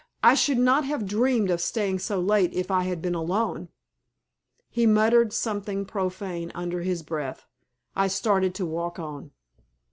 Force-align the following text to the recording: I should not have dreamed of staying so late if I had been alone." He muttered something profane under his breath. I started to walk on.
I 0.23 0.33
should 0.33 0.57
not 0.57 0.83
have 0.85 1.05
dreamed 1.05 1.51
of 1.51 1.61
staying 1.61 1.99
so 1.99 2.19
late 2.19 2.51
if 2.55 2.71
I 2.71 2.85
had 2.85 3.03
been 3.03 3.13
alone." 3.13 3.69
He 4.67 4.87
muttered 4.87 5.31
something 5.31 5.85
profane 5.85 6.51
under 6.55 6.81
his 6.81 7.03
breath. 7.03 7.45
I 7.95 8.07
started 8.07 8.55
to 8.55 8.65
walk 8.65 8.97
on. 8.97 9.29